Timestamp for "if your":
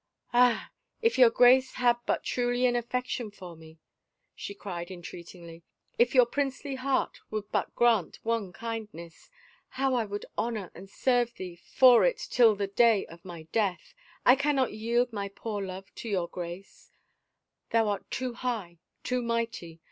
1.03-1.29, 5.99-6.25